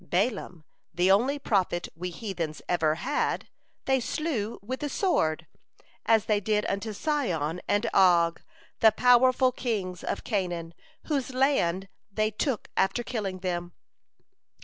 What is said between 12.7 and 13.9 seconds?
after killing them.